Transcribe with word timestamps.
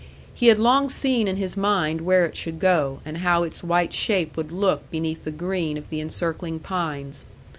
He 0.33 0.47
had 0.47 0.57
long 0.57 0.89
seen 0.89 1.27
in 1.27 1.37
his 1.37 1.55
mind 1.55 2.01
where 2.01 2.25
it 2.25 2.35
should 2.35 2.57
go, 2.57 3.01
and 3.05 3.17
how 3.19 3.43
its 3.43 3.63
white 3.63 3.93
shape 3.93 4.35
would 4.35 4.51
look 4.51 4.89
beneath 4.89 5.25
the 5.25 5.31
green 5.31 5.77
of 5.77 5.89
the 5.89 6.01
encircling 6.01 6.57
pines. 6.57 7.27